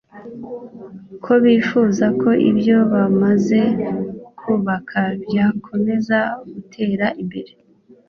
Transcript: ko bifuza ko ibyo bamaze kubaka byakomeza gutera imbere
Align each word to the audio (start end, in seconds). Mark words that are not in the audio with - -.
ko 1.23 1.33
bifuza 1.43 2.05
ko 2.21 2.29
ibyo 2.49 2.77
bamaze 2.93 3.61
kubaka 4.39 4.99
byakomeza 5.23 6.17
gutera 6.53 7.07
imbere 7.21 7.51